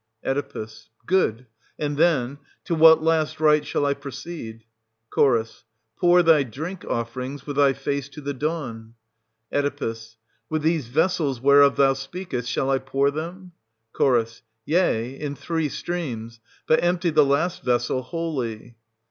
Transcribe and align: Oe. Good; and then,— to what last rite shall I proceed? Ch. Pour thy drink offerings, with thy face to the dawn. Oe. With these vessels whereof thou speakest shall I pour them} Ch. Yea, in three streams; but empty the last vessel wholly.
Oe. 0.25 0.41
Good; 1.05 1.45
and 1.77 1.95
then,— 1.95 2.39
to 2.65 2.73
what 2.73 3.03
last 3.03 3.39
rite 3.39 3.67
shall 3.67 3.85
I 3.85 3.93
proceed? 3.93 4.63
Ch. 5.15 5.15
Pour 5.95 6.23
thy 6.23 6.41
drink 6.41 6.83
offerings, 6.85 7.45
with 7.45 7.57
thy 7.57 7.73
face 7.73 8.09
to 8.09 8.21
the 8.21 8.33
dawn. 8.33 8.95
Oe. 9.53 9.95
With 10.49 10.63
these 10.63 10.87
vessels 10.87 11.39
whereof 11.39 11.75
thou 11.75 11.93
speakest 11.93 12.49
shall 12.49 12.71
I 12.71 12.79
pour 12.79 13.11
them} 13.11 13.51
Ch. 13.95 14.41
Yea, 14.65 15.11
in 15.19 15.35
three 15.35 15.69
streams; 15.69 16.39
but 16.65 16.83
empty 16.83 17.11
the 17.11 17.23
last 17.23 17.61
vessel 17.63 18.01
wholly. 18.01 18.77